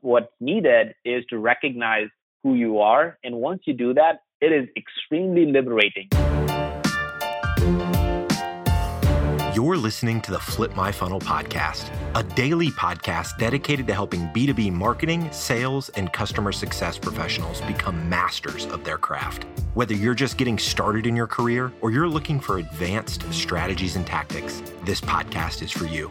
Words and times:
what's 0.00 0.32
needed 0.40 0.94
is 1.04 1.24
to 1.30 1.38
recognize 1.38 2.08
who 2.42 2.54
you 2.54 2.78
are. 2.78 3.18
And 3.22 3.36
once 3.36 3.62
you 3.66 3.74
do 3.74 3.94
that, 3.94 4.22
it 4.40 4.52
is 4.52 4.68
extremely 4.76 5.46
liberating. 5.46 6.08
You're 9.54 9.76
listening 9.76 10.22
to 10.22 10.30
the 10.30 10.38
Flip 10.38 10.74
My 10.74 10.90
Funnel 10.90 11.20
podcast, 11.20 11.90
a 12.14 12.22
daily 12.22 12.70
podcast 12.70 13.36
dedicated 13.36 13.86
to 13.88 13.92
helping 13.92 14.28
B2B 14.28 14.72
marketing, 14.72 15.30
sales, 15.32 15.90
and 15.90 16.10
customer 16.12 16.52
success 16.52 16.96
professionals 16.96 17.60
become 17.62 18.08
masters 18.08 18.64
of 18.66 18.84
their 18.84 18.96
craft. 18.96 19.44
Whether 19.74 19.94
you're 19.94 20.14
just 20.14 20.38
getting 20.38 20.58
started 20.58 21.06
in 21.06 21.14
your 21.14 21.26
career 21.26 21.72
or 21.82 21.90
you're 21.90 22.08
looking 22.08 22.40
for 22.40 22.58
advanced 22.58 23.30
strategies 23.32 23.96
and 23.96 24.06
tactics, 24.06 24.62
this 24.84 25.00
podcast 25.00 25.62
is 25.62 25.70
for 25.70 25.84
you. 25.84 26.08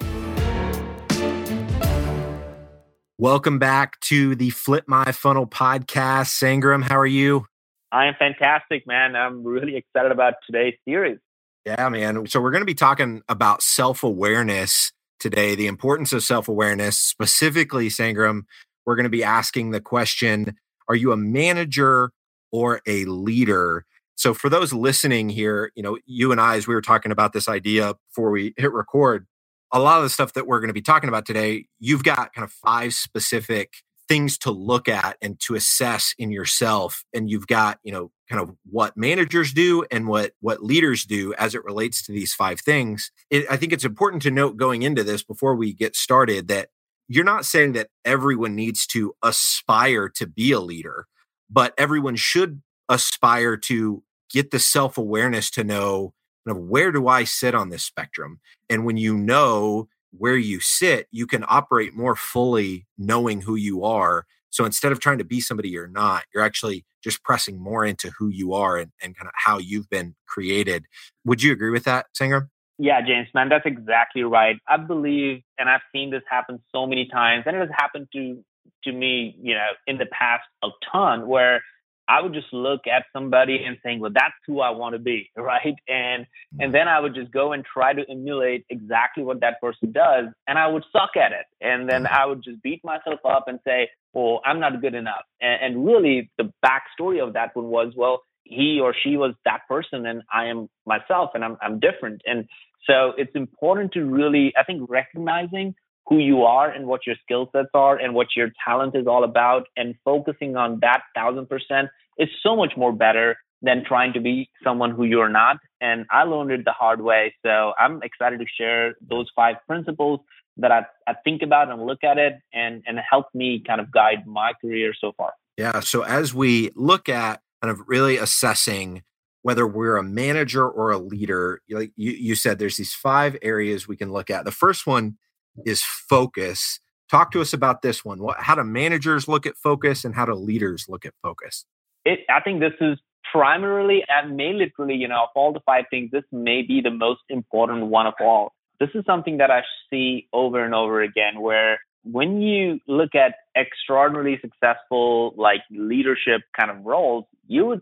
Welcome 3.21 3.59
back 3.59 3.99
to 4.03 4.33
the 4.33 4.49
Flip 4.49 4.85
My 4.87 5.11
Funnel 5.11 5.45
podcast. 5.45 6.27
Sangram, 6.41 6.81
how 6.81 6.97
are 6.97 7.05
you? 7.05 7.47
I 7.91 8.05
am 8.05 8.13
fantastic, 8.17 8.87
man. 8.87 9.17
I'm 9.17 9.43
really 9.43 9.75
excited 9.75 10.13
about 10.13 10.35
today's 10.45 10.75
series. 10.87 11.17
Yeah, 11.65 11.89
man. 11.89 12.27
So 12.27 12.39
we're 12.39 12.51
going 12.51 12.61
to 12.61 12.65
be 12.65 12.73
talking 12.73 13.21
about 13.27 13.61
self 13.61 14.03
awareness 14.03 14.93
today, 15.19 15.53
the 15.53 15.67
importance 15.67 16.13
of 16.13 16.23
self 16.23 16.47
awareness. 16.47 16.97
Specifically, 16.97 17.89
Sangram, 17.89 18.43
we're 18.85 18.95
going 18.95 19.03
to 19.03 19.09
be 19.09 19.25
asking 19.25 19.71
the 19.71 19.81
question 19.81 20.55
Are 20.87 20.95
you 20.95 21.11
a 21.11 21.17
manager 21.17 22.11
or 22.53 22.79
a 22.87 23.03
leader? 23.03 23.85
So, 24.15 24.33
for 24.33 24.47
those 24.47 24.71
listening 24.71 25.27
here, 25.27 25.73
you 25.75 25.83
know, 25.83 25.97
you 26.05 26.31
and 26.31 26.39
I, 26.39 26.55
as 26.55 26.69
we 26.69 26.73
were 26.73 26.81
talking 26.81 27.11
about 27.11 27.33
this 27.33 27.49
idea 27.49 27.95
before 28.07 28.31
we 28.31 28.53
hit 28.55 28.71
record, 28.71 29.27
a 29.71 29.79
lot 29.79 29.97
of 29.97 30.03
the 30.03 30.09
stuff 30.09 30.33
that 30.33 30.47
we're 30.47 30.59
going 30.59 30.69
to 30.69 30.73
be 30.73 30.81
talking 30.81 31.09
about 31.09 31.25
today, 31.25 31.65
you've 31.79 32.03
got 32.03 32.33
kind 32.33 32.43
of 32.43 32.51
five 32.51 32.93
specific 32.93 33.73
things 34.09 34.39
to 34.39 34.51
look 34.51 34.89
at 34.89 35.17
and 35.21 35.39
to 35.39 35.53
assess 35.53 36.15
in 36.17 36.31
yourself 36.31 37.03
and 37.13 37.29
you've 37.29 37.45
got 37.45 37.77
you 37.83 37.91
know 37.91 38.11
kind 38.27 38.41
of 38.41 38.55
what 38.65 38.97
managers 38.97 39.53
do 39.53 39.85
and 39.91 40.07
what 40.07 40.31
what 40.41 40.63
leaders 40.63 41.05
do 41.05 41.33
as 41.35 41.53
it 41.53 41.63
relates 41.63 42.03
to 42.03 42.11
these 42.11 42.33
five 42.33 42.59
things. 42.59 43.11
It, 43.29 43.45
i 43.49 43.55
think 43.55 43.71
it's 43.71 43.85
important 43.85 44.23
to 44.23 44.31
note 44.31 44.57
going 44.57 44.81
into 44.81 45.03
this 45.03 45.23
before 45.23 45.55
we 45.55 45.73
get 45.73 45.95
started 45.95 46.47
that 46.47 46.69
you're 47.07 47.23
not 47.23 47.45
saying 47.45 47.73
that 47.73 47.89
everyone 48.03 48.55
needs 48.55 48.87
to 48.87 49.13
aspire 49.23 50.09
to 50.09 50.25
be 50.25 50.51
a 50.51 50.59
leader 50.59 51.05
but 51.49 51.73
everyone 51.77 52.15
should 52.15 52.61
aspire 52.89 53.57
to 53.57 54.03
get 54.31 54.49
the 54.49 54.59
self-awareness 54.59 55.51
to 55.51 55.63
know 55.63 56.13
of 56.51 56.57
where 56.57 56.91
do 56.91 57.07
i 57.07 57.23
sit 57.23 57.55
on 57.55 57.69
this 57.69 57.83
spectrum 57.83 58.39
and 58.69 58.85
when 58.85 58.97
you 58.97 59.17
know 59.17 59.87
where 60.11 60.37
you 60.37 60.59
sit, 60.59 61.07
you 61.11 61.27
can 61.27 61.45
operate 61.47 61.93
more 61.93 62.15
fully 62.15 62.87
knowing 62.97 63.41
who 63.41 63.55
you 63.55 63.83
are. 63.83 64.25
So 64.49 64.65
instead 64.65 64.91
of 64.91 64.99
trying 64.99 65.19
to 65.19 65.23
be 65.23 65.39
somebody 65.39 65.69
you're 65.69 65.87
not, 65.87 66.23
you're 66.33 66.43
actually 66.43 66.85
just 67.03 67.23
pressing 67.23 67.61
more 67.61 67.85
into 67.85 68.11
who 68.17 68.29
you 68.29 68.53
are 68.53 68.77
and, 68.77 68.91
and 69.01 69.15
kind 69.15 69.27
of 69.27 69.33
how 69.35 69.59
you've 69.59 69.89
been 69.89 70.15
created. 70.27 70.85
Would 71.25 71.43
you 71.43 71.51
agree 71.51 71.69
with 71.69 71.83
that, 71.83 72.07
Sangram? 72.19 72.49
Yeah, 72.79 73.01
James, 73.05 73.27
man, 73.33 73.49
that's 73.49 73.65
exactly 73.65 74.23
right. 74.23 74.55
I 74.67 74.77
believe, 74.77 75.41
and 75.57 75.69
I've 75.69 75.81
seen 75.93 76.11
this 76.11 76.23
happen 76.29 76.59
so 76.73 76.87
many 76.87 77.07
times, 77.07 77.43
and 77.45 77.55
it 77.55 77.59
has 77.59 77.69
happened 77.75 78.07
to 78.13 78.43
to 78.85 78.93
me, 78.93 79.35
you 79.41 79.53
know, 79.53 79.67
in 79.87 79.97
the 79.97 80.05
past 80.05 80.43
a 80.63 80.69
ton, 80.89 81.27
where 81.27 81.61
I 82.09 82.21
would 82.21 82.33
just 82.33 82.51
look 82.51 82.87
at 82.87 83.05
somebody 83.13 83.63
and 83.63 83.77
saying, 83.83 83.99
well, 83.99 84.11
that's 84.11 84.33
who 84.47 84.59
I 84.61 84.71
want 84.71 84.93
to 84.93 84.99
be, 84.99 85.29
right? 85.37 85.75
And 85.87 86.25
and 86.59 86.73
then 86.73 86.87
I 86.87 86.99
would 86.99 87.13
just 87.13 87.31
go 87.31 87.53
and 87.53 87.63
try 87.63 87.93
to 87.93 88.03
emulate 88.09 88.65
exactly 88.69 89.23
what 89.23 89.41
that 89.41 89.61
person 89.61 89.91
does, 89.91 90.25
and 90.47 90.57
I 90.57 90.67
would 90.67 90.83
suck 90.91 91.11
at 91.15 91.31
it. 91.31 91.45
And 91.61 91.87
then 91.87 92.03
mm. 92.03 92.11
I 92.11 92.25
would 92.25 92.43
just 92.43 92.61
beat 92.63 92.83
myself 92.83 93.19
up 93.23 93.47
and 93.47 93.59
say, 93.65 93.89
well, 94.13 94.41
I'm 94.43 94.59
not 94.59 94.81
good 94.81 94.95
enough. 94.95 95.23
And, 95.39 95.75
and 95.75 95.85
really, 95.85 96.31
the 96.37 96.51
backstory 96.65 97.23
of 97.25 97.33
that 97.33 97.55
one 97.55 97.67
was, 97.67 97.93
well, 97.95 98.23
he 98.43 98.79
or 98.81 98.95
she 99.03 99.15
was 99.15 99.35
that 99.45 99.61
person, 99.67 100.07
and 100.07 100.23
I 100.33 100.45
am 100.45 100.69
myself, 100.85 101.31
and 101.35 101.45
I'm 101.45 101.57
I'm 101.61 101.79
different. 101.79 102.23
And 102.25 102.47
so 102.85 103.13
it's 103.17 103.35
important 103.35 103.91
to 103.93 104.03
really, 104.03 104.53
I 104.57 104.63
think, 104.63 104.89
recognizing 104.89 105.75
who 106.09 106.17
you 106.17 106.43
are 106.43 106.69
and 106.69 106.87
what 106.87 107.05
your 107.05 107.15
skill 107.23 107.49
sets 107.51 107.69
are 107.73 107.95
and 107.95 108.15
what 108.15 108.27
your 108.35 108.49
talent 108.65 108.95
is 108.95 109.05
all 109.05 109.23
about 109.23 109.67
and 109.77 109.95
focusing 110.03 110.57
on 110.57 110.79
that 110.81 111.03
thousand 111.15 111.47
percent 111.47 111.89
is 112.17 112.27
so 112.41 112.55
much 112.55 112.73
more 112.75 112.91
better 112.91 113.37
than 113.61 113.83
trying 113.85 114.13
to 114.13 114.19
be 114.19 114.49
someone 114.63 114.91
who 114.91 115.03
you're 115.03 115.29
not. 115.29 115.57
And 115.81 116.05
I 116.09 116.23
learned 116.23 116.51
it 116.51 116.65
the 116.65 116.71
hard 116.71 117.01
way. 117.01 117.35
So 117.45 117.73
I'm 117.77 118.01
excited 118.01 118.39
to 118.39 118.45
share 118.57 118.95
those 119.07 119.27
five 119.35 119.57
principles 119.67 120.21
that 120.57 120.71
I, 120.71 120.85
I 121.07 121.13
think 121.23 121.41
about 121.41 121.69
and 121.69 121.85
look 121.85 122.03
at 122.03 122.17
it 122.17 122.33
and, 122.53 122.83
and 122.87 122.97
help 122.99 123.27
me 123.33 123.61
kind 123.65 123.79
of 123.79 123.91
guide 123.91 124.25
my 124.25 124.53
career 124.59 124.93
so 124.99 125.13
far. 125.15 125.33
Yeah. 125.57 125.81
So 125.81 126.01
as 126.03 126.33
we 126.33 126.71
look 126.75 127.07
at 127.09 127.41
kind 127.61 127.71
of 127.71 127.87
really 127.87 128.17
assessing 128.17 129.03
whether 129.41 129.67
we're 129.67 129.97
a 129.97 130.03
manager 130.03 130.67
or 130.67 130.91
a 130.91 130.97
leader, 130.97 131.61
like 131.69 131.91
you, 131.95 132.11
you 132.11 132.35
said, 132.35 132.59
there's 132.59 132.77
these 132.77 132.93
five 132.93 133.37
areas 133.41 133.87
we 133.87 133.97
can 133.97 134.11
look 134.11 134.29
at. 134.29 134.45
The 134.45 134.51
first 134.51 134.87
one 134.87 135.17
is 135.65 135.81
focus. 135.81 136.79
Talk 137.09 137.31
to 137.31 137.41
us 137.41 137.53
about 137.53 137.81
this 137.81 138.05
one. 138.05 138.19
What, 138.19 138.37
how 138.39 138.55
do 138.55 138.63
managers 138.63 139.27
look 139.27 139.45
at 139.45 139.57
focus 139.57 140.05
and 140.05 140.13
how 140.15 140.25
do 140.25 140.33
leaders 140.33 140.85
look 140.87 141.05
at 141.05 141.13
focus? 141.21 141.65
It, 142.05 142.19
I 142.29 142.41
think 142.41 142.59
this 142.59 142.73
is 142.79 142.99
primarily 143.31 144.03
and 144.07 144.35
may 144.35 144.53
literally, 144.53 144.95
you 144.95 145.07
know, 145.07 145.23
of 145.23 145.29
all 145.35 145.53
the 145.53 145.59
five 145.65 145.85
things, 145.89 146.11
this 146.11 146.23
may 146.31 146.61
be 146.61 146.81
the 146.81 146.91
most 146.91 147.21
important 147.29 147.87
one 147.87 148.07
of 148.07 148.13
all. 148.19 148.53
This 148.79 148.89
is 148.95 149.03
something 149.05 149.37
that 149.37 149.51
I 149.51 149.61
see 149.89 150.27
over 150.31 150.63
and 150.63 150.73
over 150.73 151.01
again 151.01 151.41
where 151.41 151.79
when 152.03 152.41
you 152.41 152.79
look 152.87 153.13
at 153.13 153.35
extraordinarily 153.55 154.39
successful 154.41 155.33
like 155.35 155.61
leadership 155.69 156.41
kind 156.57 156.71
of 156.71 156.85
roles, 156.85 157.25
you 157.47 157.65
would 157.65 157.81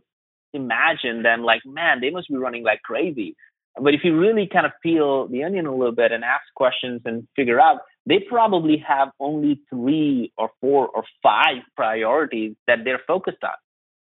imagine 0.54 1.24
them 1.24 1.44
like, 1.44 1.62
man, 1.66 2.02
they 2.02 2.10
must 2.10 2.30
be 2.30 2.38
running 2.38 2.64
like 2.64 2.82
crazy. 2.82 3.36
But 3.82 3.94
if 3.94 4.02
you 4.04 4.18
really 4.18 4.48
kind 4.48 4.66
of 4.66 4.72
peel 4.82 5.28
the 5.28 5.44
onion 5.44 5.66
a 5.66 5.76
little 5.76 5.96
bit 5.96 6.12
and 6.12 6.24
ask 6.24 6.44
questions 6.56 7.02
and 7.06 7.28
figure 7.36 7.60
out, 7.60 7.80
they 8.06 8.20
probably 8.20 8.84
have 8.88 9.10
only 9.20 9.60
three 9.70 10.32
or 10.38 10.50
four 10.62 10.88
or 10.88 11.04
five 11.22 11.58
priorities 11.76 12.56
that 12.68 12.80
they're 12.84 13.02
focused 13.06 13.44
on. 13.44 13.52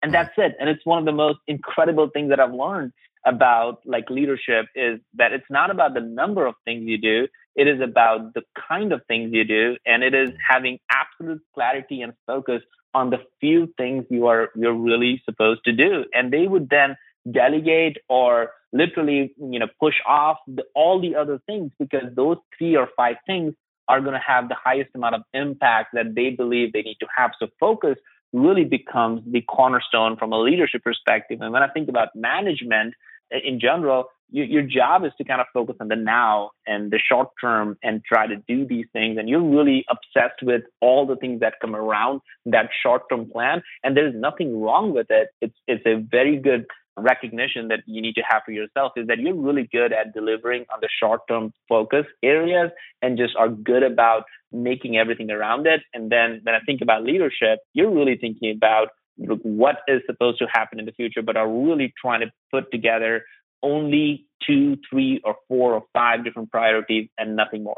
And 0.02 0.12
mm-hmm. 0.12 0.22
that's 0.22 0.34
it. 0.36 0.56
And 0.60 0.68
it's 0.68 0.84
one 0.84 0.98
of 0.98 1.04
the 1.04 1.12
most 1.12 1.38
incredible 1.46 2.10
things 2.12 2.30
that 2.30 2.40
I've 2.40 2.52
learned 2.52 2.92
about 3.26 3.80
like 3.86 4.10
leadership 4.10 4.66
is 4.74 5.00
that 5.14 5.32
it's 5.32 5.46
not 5.48 5.70
about 5.70 5.94
the 5.94 6.00
number 6.00 6.46
of 6.46 6.54
things 6.64 6.82
you 6.86 6.98
do. 6.98 7.26
It 7.56 7.68
is 7.68 7.80
about 7.80 8.34
the 8.34 8.42
kind 8.68 8.92
of 8.92 9.00
things 9.08 9.30
you 9.32 9.44
do. 9.44 9.76
And 9.86 10.02
it 10.02 10.14
is 10.14 10.30
having 10.46 10.78
absolute 10.90 11.42
clarity 11.54 12.02
and 12.02 12.12
focus 12.26 12.62
on 12.92 13.10
the 13.10 13.18
few 13.40 13.72
things 13.76 14.04
you 14.10 14.26
are, 14.26 14.50
you're 14.54 14.74
really 14.74 15.22
supposed 15.24 15.64
to 15.64 15.72
do. 15.72 16.04
And 16.12 16.32
they 16.32 16.46
would 16.46 16.68
then 16.68 16.96
delegate 17.30 17.98
or 18.08 18.50
literally 18.72 19.34
you 19.38 19.58
know 19.58 19.66
push 19.80 19.94
off 20.06 20.38
the, 20.46 20.62
all 20.74 21.00
the 21.00 21.14
other 21.14 21.40
things 21.46 21.70
because 21.78 22.14
those 22.14 22.36
three 22.58 22.76
or 22.76 22.88
five 22.96 23.16
things 23.26 23.54
are 23.88 24.00
going 24.00 24.14
to 24.14 24.20
have 24.26 24.48
the 24.48 24.56
highest 24.62 24.90
amount 24.94 25.14
of 25.14 25.22
impact 25.34 25.90
that 25.92 26.14
they 26.14 26.30
believe 26.30 26.72
they 26.72 26.82
need 26.82 26.96
to 26.98 27.06
have. 27.14 27.32
So 27.38 27.48
focus 27.60 27.96
really 28.32 28.64
becomes 28.64 29.20
the 29.30 29.42
cornerstone 29.42 30.16
from 30.16 30.32
a 30.32 30.40
leadership 30.40 30.82
perspective. 30.82 31.40
And 31.40 31.52
when 31.52 31.62
i 31.62 31.68
think 31.68 31.88
about 31.88 32.08
management 32.14 32.94
in 33.30 33.60
general 33.60 34.06
you, 34.30 34.44
your 34.44 34.62
job 34.62 35.04
is 35.04 35.12
to 35.18 35.24
kind 35.24 35.40
of 35.40 35.46
focus 35.52 35.76
on 35.80 35.88
the 35.88 35.96
now 35.96 36.50
and 36.66 36.90
the 36.90 36.98
short 36.98 37.28
term 37.40 37.78
and 37.82 38.02
try 38.04 38.26
to 38.26 38.36
do 38.48 38.66
these 38.66 38.86
things. 38.92 39.16
And 39.18 39.28
you're 39.28 39.40
really 39.40 39.84
obsessed 39.88 40.42
with 40.42 40.62
all 40.80 41.06
the 41.06 41.16
things 41.16 41.40
that 41.40 41.54
come 41.60 41.76
around 41.76 42.20
that 42.46 42.70
short 42.82 43.02
term 43.10 43.30
plan. 43.30 43.62
And 43.82 43.96
there's 43.96 44.14
nothing 44.14 44.60
wrong 44.60 44.92
with 44.92 45.06
it. 45.10 45.28
It's 45.40 45.56
it's 45.66 45.86
a 45.86 45.96
very 45.96 46.36
good 46.36 46.66
recognition 46.96 47.68
that 47.68 47.80
you 47.86 48.00
need 48.00 48.14
to 48.14 48.22
have 48.28 48.42
for 48.44 48.52
yourself 48.52 48.92
is 48.96 49.06
that 49.08 49.18
you're 49.18 49.34
really 49.34 49.68
good 49.72 49.92
at 49.92 50.14
delivering 50.14 50.64
on 50.72 50.78
the 50.80 50.88
short 51.00 51.22
term 51.28 51.52
focus 51.68 52.06
areas 52.22 52.70
and 53.02 53.18
just 53.18 53.34
are 53.36 53.48
good 53.48 53.82
about 53.82 54.24
making 54.52 54.96
everything 54.96 55.30
around 55.30 55.66
it. 55.66 55.80
And 55.92 56.10
then 56.10 56.40
when 56.42 56.54
I 56.54 56.60
think 56.60 56.80
about 56.80 57.02
leadership, 57.02 57.58
you're 57.72 57.90
really 57.90 58.16
thinking 58.16 58.54
about 58.54 58.88
what 59.16 59.76
is 59.88 60.02
supposed 60.06 60.38
to 60.38 60.46
happen 60.52 60.78
in 60.78 60.86
the 60.86 60.92
future, 60.92 61.22
but 61.22 61.36
are 61.36 61.48
really 61.48 61.92
trying 62.00 62.20
to 62.20 62.30
put 62.50 62.70
together 62.70 63.24
only 63.62 64.26
two, 64.46 64.76
three, 64.88 65.20
or 65.24 65.36
four 65.48 65.74
or 65.74 65.82
five 65.92 66.24
different 66.24 66.50
priorities 66.50 67.08
and 67.18 67.34
nothing 67.34 67.64
more. 67.64 67.76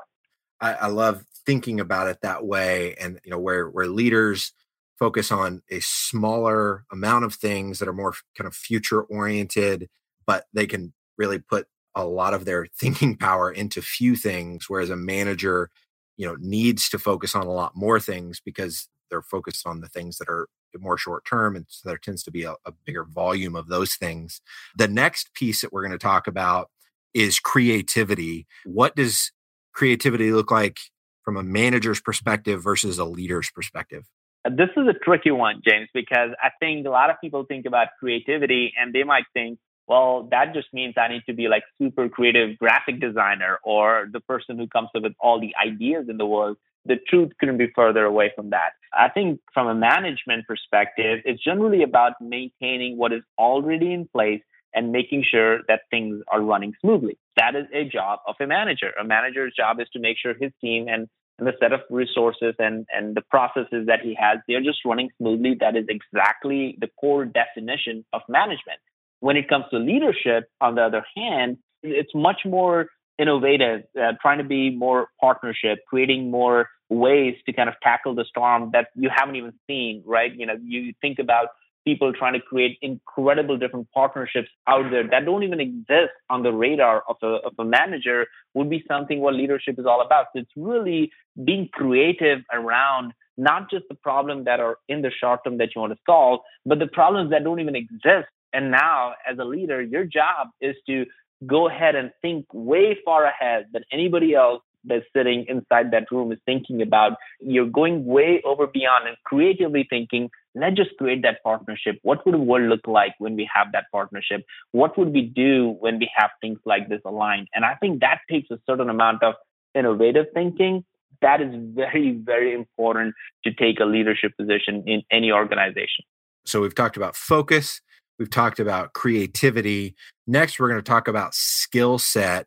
I, 0.61 0.73
I 0.75 0.87
love 0.89 1.25
thinking 1.45 1.81
about 1.81 2.09
it 2.09 2.19
that 2.23 2.45
way. 2.45 2.95
And 2.95 3.21
you 3.25 3.31
know, 3.31 3.39
where 3.39 3.69
where 3.69 3.87
leaders 3.87 4.53
focus 4.99 5.31
on 5.31 5.63
a 5.71 5.81
smaller 5.81 6.85
amount 6.91 7.25
of 7.25 7.35
things 7.35 7.79
that 7.79 7.89
are 7.89 7.93
more 7.93 8.15
kind 8.37 8.47
of 8.47 8.55
future 8.55 9.03
oriented, 9.03 9.89
but 10.27 10.47
they 10.53 10.67
can 10.67 10.93
really 11.19 11.39
put 11.39 11.67
a 11.95 12.05
lot 12.05 12.35
of 12.35 12.45
their 12.45 12.67
thinking 12.79 13.17
power 13.17 13.51
into 13.51 13.83
few 13.83 14.17
things, 14.17 14.67
whereas 14.69 14.91
a 14.91 14.97
manager, 14.97 15.71
you 16.17 16.27
know, 16.27 16.37
needs 16.41 16.89
to 16.89 16.99
focus 16.99 17.35
on 17.35 17.47
a 17.47 17.53
lot 17.53 17.73
more 17.75 18.01
things 18.01 18.41
because 18.45 18.89
they're 19.11 19.23
focused 19.23 19.67
on 19.67 19.81
the 19.81 19.89
things 19.89 20.19
that 20.19 20.29
are 20.29 20.49
more 20.79 20.99
short 20.99 21.25
term 21.25 21.57
and 21.57 21.65
so 21.71 21.89
there 21.89 21.97
tends 21.97 22.23
to 22.23 22.31
be 22.31 22.43
a, 22.43 22.55
a 22.67 22.73
bigger 22.85 23.05
volume 23.05 23.57
of 23.57 23.67
those 23.69 23.95
things 23.95 24.43
the 24.77 24.87
next 24.87 25.33
piece 25.33 25.63
that 25.63 25.73
we're 25.73 25.81
going 25.81 25.91
to 25.91 25.97
talk 25.97 26.27
about 26.27 26.69
is 27.15 27.41
creativity 27.41 28.47
what 28.67 28.95
does 28.95 29.33
creativity 29.77 30.33
look 30.33 30.51
like 30.51 30.79
from 31.27 31.37
a 31.37 31.43
manager's 31.43 32.01
perspective 32.01 32.63
versus 32.63 32.99
a 32.99 33.05
leader's 33.05 33.51
perspective? 33.51 34.07
This 34.51 34.69
is 34.77 34.87
a 34.89 34.93
tricky 34.93 35.31
one, 35.31 35.63
James, 35.67 35.89
because 35.95 36.31
I 36.43 36.51
think 36.61 36.87
a 36.87 36.91
lot 36.91 37.11
of 37.11 37.17
people 37.21 37.45
think 37.45 37.67
about 37.67 37.89
creativity 37.99 38.73
and 38.81 38.93
they 38.93 39.03
might 39.03 39.25
think, 39.33 39.59
well, 39.87 40.29
that 40.31 40.53
just 40.53 40.69
means 40.73 40.95
I 40.97 41.09
need 41.09 41.23
to 41.27 41.33
be 41.33 41.49
like 41.49 41.63
super 41.81 42.09
creative 42.09 42.59
graphic 42.59 43.01
designer 43.01 43.59
or 43.65 44.09
the 44.13 44.21
person 44.21 44.59
who 44.59 44.67
comes 44.67 44.89
up 44.97 45.03
with 45.03 45.15
all 45.21 45.41
the 45.41 45.55
ideas 45.65 46.07
in 46.09 46.17
the 46.17 46.27
world. 46.27 46.57
The 46.85 46.97
truth 47.09 47.33
couldn't 47.39 47.59
be 47.59 47.69
further 47.75 48.05
away 48.05 48.33
from 48.35 48.51
that. 48.51 48.71
I 48.93 49.09
think 49.09 49.41
from 49.55 49.69
a 49.69 49.75
management 49.75 50.47
perspective, 50.47 51.21
it's 51.25 51.43
generally 51.43 51.83
about 51.83 52.13
maintaining 52.21 52.97
what 52.97 53.13
is 53.13 53.23
already 53.39 53.93
in 53.93 54.09
place 54.09 54.43
and 54.75 54.93
making 54.93 55.25
sure 55.29 55.61
that 55.69 55.83
things 55.91 56.23
are 56.29 56.41
running 56.43 56.75
smoothly. 56.81 57.19
That 57.37 57.57
is 57.57 57.67
a 57.73 57.85
job 57.85 58.21
of 58.27 58.37
a 58.41 58.47
manager. 58.47 58.93
A 59.01 59.05
manager's 59.05 59.55
job 59.57 59.81
is 59.81 59.89
to 59.95 59.99
make 59.99 60.17
sure 60.19 60.35
his 60.35 60.53
team 60.61 60.87
and 60.89 61.09
the 61.39 61.53
set 61.61 61.73
of 61.73 61.81
resources 61.91 62.55
and, 62.59 62.87
and 62.93 63.15
the 63.15 63.21
processes 63.21 63.87
that 63.87 64.01
he 64.03 64.17
has, 64.19 64.39
they're 64.49 64.63
just 64.63 64.79
running 64.85 65.11
smoothly. 65.19 65.57
That 65.61 65.77
is 65.77 65.85
exactly 65.89 66.77
the 66.81 66.89
core 66.99 67.25
definition 67.25 68.05
of 68.13 68.23
management. 68.29 68.81
When 69.21 69.37
it 69.37 69.49
comes 69.49 69.65
to 69.71 69.79
leadership, 69.79 70.49
on 70.61 70.75
the 70.77 70.83
other 70.83 71.05
hand, 71.17 71.59
it's 71.83 72.15
much 72.15 72.41
more 72.45 72.89
innovative, 73.19 73.83
uh, 73.99 74.13
trying 74.21 74.39
to 74.39 74.45
be 74.45 74.71
more 74.71 75.09
partnership, 75.21 75.79
creating 75.89 76.31
more 76.31 76.69
ways 76.89 77.35
to 77.47 77.53
kind 77.53 77.69
of 77.69 77.75
tackle 77.83 78.15
the 78.15 78.25
storm 78.29 78.71
that 78.73 78.89
you 78.95 79.11
haven't 79.15 79.37
even 79.37 79.53
seen, 79.67 80.03
right? 80.07 80.35
You 80.35 80.47
know, 80.47 80.55
you 80.63 80.93
think 81.01 81.19
about 81.19 81.49
people 81.87 82.13
trying 82.13 82.33
to 82.35 82.41
create 82.41 82.77
incredible 82.83 83.57
different 83.57 83.89
partnerships 83.93 84.49
out 84.67 84.91
there 84.91 85.09
that 85.09 85.25
don't 85.25 85.45
even 85.45 85.61
exist 85.61 86.13
on 86.29 86.43
the 86.43 86.53
radar 86.53 87.03
of 87.09 87.17
a, 87.23 87.47
of 87.47 87.53
a 87.59 87.65
manager 87.65 88.27
would 88.55 88.69
be 88.69 88.85
something 88.89 89.21
what 89.21 89.35
leadership 89.35 89.79
is 89.79 89.87
all 89.87 90.03
about. 90.03 90.27
So 90.33 90.41
it's 90.41 90.51
really 90.57 91.13
being 91.45 91.69
creative 91.73 92.41
around 92.53 93.13
not 93.39 93.71
just 93.71 93.85
the 93.89 93.95
problems 93.95 94.47
that 94.47 94.61
are 94.61 94.79
in 94.89 95.03
the 95.03 95.11
short 95.11 95.41
term 95.45 95.59
that 95.59 95.75
you 95.75 95.81
want 95.81 95.93
to 95.93 95.99
solve, 96.07 96.41
but 96.65 96.79
the 96.81 96.89
problems 96.89 97.31
that 97.31 97.45
don't 97.45 97.61
even 97.61 97.77
exist. 97.77 98.29
And 98.53 98.71
now, 98.71 99.15
as 99.31 99.39
a 99.39 99.45
leader, 99.45 99.81
your 99.81 100.05
job 100.05 100.49
is 100.61 100.75
to 100.89 101.05
go 101.47 101.69
ahead 101.69 101.95
and 101.95 102.11
think 102.23 102.47
way 102.53 102.97
far 103.05 103.25
ahead 103.25 103.67
than 103.73 103.85
anybody 103.93 104.35
else 104.35 104.63
that's 104.87 105.05
sitting 105.15 105.45
inside 105.49 105.91
that 105.91 106.11
room 106.11 106.33
is 106.33 106.39
thinking 106.47 106.83
about. 106.83 107.13
You're 107.41 107.69
going 107.69 108.05
way 108.05 108.43
over 108.45 108.67
beyond 108.67 109.09
and 109.09 109.17
creatively 109.25 109.87
thinking, 109.89 110.31
let's 110.55 110.77
just 110.77 110.91
create 110.99 111.23
that 111.23 111.43
partnership. 111.43 111.99
What 112.03 112.25
would 112.25 112.35
the 112.35 112.39
world 112.39 112.69
look 112.69 112.87
like 112.87 113.15
when 113.19 113.37
we 113.37 113.49
have 113.55 113.69
that 113.73 113.85
partnership? 113.93 114.45
What 114.73 114.97
would 114.99 115.13
we 115.13 115.23
do 115.23 115.77
when 115.81 115.99
we 115.99 116.11
have 116.17 116.31
things 116.41 116.59
like 116.65 116.89
this 116.89 117.01
aligned? 117.05 117.49
And 117.55 117.65
I 117.65 117.75
think 117.75 118.01
that 118.01 118.21
takes 118.31 118.51
a 118.51 118.59
certain 118.67 118.89
amount 118.89 119.23
of 119.23 119.35
innovative 119.75 120.27
thinking. 120.35 120.85
That 121.23 121.41
is 121.41 121.53
very, 121.55 122.13
very 122.13 122.55
important 122.55 123.15
to 123.45 123.53
take 123.53 123.81
a 123.81 123.85
leadership 123.85 124.37
position 124.37 124.85
in 124.87 125.03
any 125.11 125.33
organization. 125.33 126.05
So 126.45 126.61
we've 126.61 126.75
talked 126.75 126.97
about 126.97 127.17
focus, 127.17 127.81
we've 128.19 128.31
talked 128.31 128.61
about 128.61 128.93
creativity. 128.93 129.95
Next, 130.27 130.59
we're 130.59 130.69
going 130.69 130.81
to 130.81 130.89
talk 130.89 131.09
about 131.09 131.35
skill 131.35 131.99
set. 131.99 132.47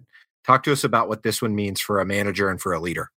Talk 0.50 0.64
to 0.64 0.72
us 0.72 0.84
about 0.84 1.08
what 1.08 1.22
this 1.22 1.44
one 1.44 1.54
means 1.54 1.80
for 1.80 2.00
a 2.00 2.06
manager 2.06 2.50
and 2.50 2.60
for 2.60 2.74
a 2.74 2.80
leader. 2.80 3.12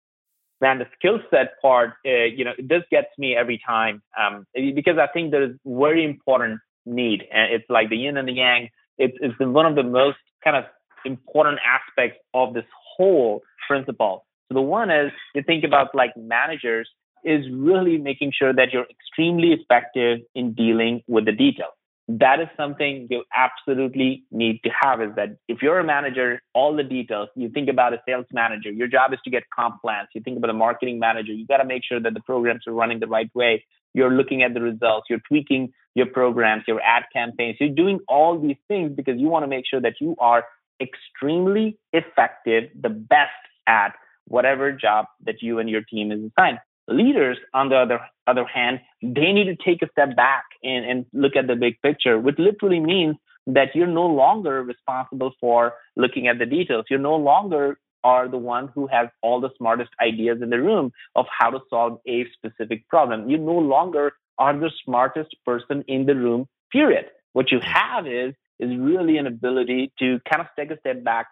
Man, 0.61 0.81
the 0.81 0.87
skill 0.99 1.21
set 1.31 1.53
part, 1.63 1.91
uh, 2.05 2.25
you 2.25 2.45
know, 2.45 2.55
this 2.59 2.83
gets 2.91 3.07
me 3.19 3.37
every 3.37 3.63
time 3.65 4.03
um, 4.21 4.47
because 4.53 4.99
I 4.99 5.07
think 5.07 5.31
there's 5.31 5.55
very 5.65 6.05
important 6.05 6.59
need, 6.87 7.23
and 7.33 7.55
it's 7.55 7.65
like 7.69 7.89
the 7.89 7.99
yin 7.99 8.17
and 8.17 8.27
the 8.27 8.33
yang. 8.33 8.69
It's, 8.99 9.17
it's 9.21 9.37
one 9.39 9.65
of 9.65 9.77
the 9.77 9.85
most 9.85 10.19
kind 10.43 10.57
of 10.57 10.65
important 11.05 11.61
aspects 11.65 12.19
of 12.35 12.53
this 12.53 12.65
whole 12.97 13.43
principle. 13.69 14.27
So 14.49 14.55
the 14.57 14.63
one 14.63 14.91
is 14.91 15.13
you 15.33 15.45
think 15.45 15.63
about 15.63 15.95
like 15.95 16.11
managers 16.17 16.91
is 17.23 17.47
really 17.53 17.97
making 17.97 18.33
sure 18.37 18.53
that 18.53 18.73
you're 18.73 18.87
extremely 18.91 19.53
effective 19.53 20.19
in 20.35 20.53
dealing 20.55 21.03
with 21.07 21.27
the 21.27 21.33
details 21.33 21.75
that 22.19 22.41
is 22.41 22.49
something 22.57 23.07
you 23.11 23.25
absolutely 23.35 24.25
need 24.31 24.61
to 24.65 24.71
have 24.81 25.01
is 25.01 25.11
that 25.17 25.37
if 25.49 25.63
you're 25.63 25.79
a 25.79 25.85
manager, 25.85 26.41
all 26.55 26.75
the 26.75 26.83
details, 26.83 27.29
you 27.37 27.49
think 27.51 27.69
about 27.69 27.93
a 27.93 28.01
sales 28.07 28.27
manager, 28.33 28.71
your 28.71 28.89
job 28.89 29.13
is 29.13 29.19
to 29.25 29.31
get 29.31 29.45
comp 29.55 29.81
plans. 29.83 30.09
You 30.15 30.23
think 30.23 30.37
about 30.39 30.51
a 30.51 30.55
marketing 30.55 30.99
manager, 30.99 31.33
you 31.33 31.47
got 31.47 31.59
to 31.59 31.65
make 31.65 31.83
sure 31.85 32.01
that 32.01 32.15
the 32.15 32.21
programs 32.21 32.67
are 32.67 32.73
running 32.73 33.01
the 33.01 33.07
right 33.07 33.31
way. 33.35 33.65
You're 33.95 34.13
looking 34.13 34.43
at 34.43 34.55
the 34.55 34.61
results, 34.61 35.07
you're 35.11 35.21
tweaking 35.29 35.73
your 35.95 36.07
programs, 36.07 36.65
your 36.67 36.81
ad 36.81 37.05
campaigns. 37.13 37.57
You're 37.61 37.71
doing 37.75 38.01
all 38.09 38.39
these 38.39 38.57
things 38.69 38.93
because 38.95 39.19
you 39.19 39.29
want 39.29 39.43
to 39.43 39.49
make 39.49 39.65
sure 39.69 39.81
that 39.81 39.95
you 40.01 40.17
are 40.19 40.45
extremely 40.81 41.79
effective, 41.93 42.71
the 42.81 42.89
best 42.89 43.31
at 43.67 43.91
whatever 44.27 44.73
job 44.73 45.07
that 45.27 45.43
you 45.43 45.59
and 45.59 45.69
your 45.69 45.83
team 45.83 46.13
is 46.13 46.21
assigned. 46.21 46.59
Leaders, 46.91 47.39
on 47.55 47.69
the 47.69 47.77
other, 47.77 48.01
other 48.27 48.45
hand, 48.45 48.81
they 49.03 49.33
need 49.33 49.45
to 49.45 49.57
take 49.57 49.83
a 49.83 49.89
step 49.93 50.17
back 50.17 50.45
and, 50.63 50.85
and 50.85 51.07
look 51.13 51.37
at 51.37 51.47
the 51.47 51.57
big 51.57 51.81
picture, 51.83 52.19
which 52.19 52.37
literally 52.39 52.81
means 52.81 53.17
that 53.47 53.69
you're 53.75 53.87
no 53.87 54.07
longer 54.07 54.63
responsible 54.63 55.33
for 55.41 55.75
looking 55.97 56.29
at 56.29 56.39
the 56.39 56.47
details. 56.47 56.85
You're 56.91 56.99
no 56.99 57.17
longer 57.17 57.79
are 58.03 58.29
the 58.29 58.39
one 58.39 58.69
who 58.75 58.87
has 58.87 59.09
all 59.23 59.41
the 59.41 59.51
smartest 59.59 59.91
ideas 60.01 60.39
in 60.43 60.51
the 60.51 60.61
room 60.61 60.93
of 61.15 61.27
how 61.39 61.51
to 61.51 61.61
solve 61.69 62.01
a 62.09 62.27
specific 62.33 62.89
problem. 62.89 63.29
You 63.29 63.39
no 63.39 63.59
longer 63.59 64.13
are 64.39 64.59
the 64.59 64.71
smartest 64.85 65.35
person 65.45 65.85
in 65.87 66.07
the 66.07 66.15
room, 66.15 66.49
period. 66.73 67.07
What 67.33 67.53
you 67.53 67.61
have 67.63 68.07
is 68.07 68.35
is 68.59 68.71
really 68.79 69.17
an 69.17 69.27
ability 69.27 69.93
to 69.99 70.21
kind 70.31 70.41
of 70.41 70.47
take 70.59 70.71
a 70.71 70.79
step 70.81 71.03
back, 71.03 71.29